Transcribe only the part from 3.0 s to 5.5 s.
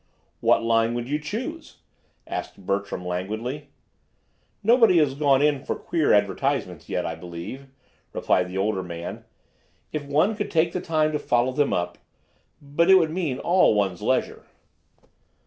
languidly. "Nobody has gone